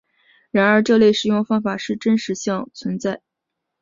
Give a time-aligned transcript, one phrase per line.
[0.49, 2.99] 然而这种食用方法真实性存疑。